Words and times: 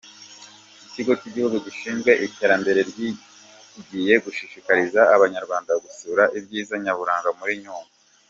Ikigo 0.85 1.13
Kigihugu 1.21 1.57
Gishinzwe 1.65 2.11
Iterambere 2.27 2.79
Kigiye 3.75 4.13
gushishikariza 4.25 5.01
Abanyarwanda 5.15 5.71
gusura 5.83 6.23
ibyiza 6.37 6.73
nyaburanga 6.83 7.29
Muri 7.39 7.53
Nyungwe 7.63 7.91